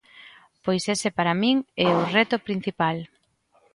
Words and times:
Pois 0.63 0.83
ese 0.93 1.09
para 1.17 1.39
min 1.41 1.57
é 1.85 1.87
o 1.99 2.07
reto 2.15 2.37
principal. 2.47 2.97